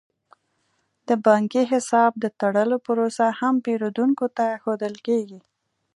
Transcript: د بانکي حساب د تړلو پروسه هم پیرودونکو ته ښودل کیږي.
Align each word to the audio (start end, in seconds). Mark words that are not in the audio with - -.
د 1.07 1.09
بانکي 1.25 1.63
حساب 1.71 2.11
د 2.23 2.25
تړلو 2.41 2.77
پروسه 2.87 3.25
هم 3.39 3.55
پیرودونکو 3.65 4.25
ته 4.37 4.45
ښودل 4.61 4.93
کیږي. 5.07 5.39